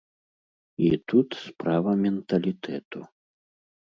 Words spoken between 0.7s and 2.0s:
І тут справа